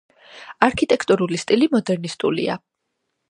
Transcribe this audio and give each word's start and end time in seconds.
არქიტექტურული 0.67 1.37
სტილი 1.43 1.69
მოდერნისტულია. 1.75 2.57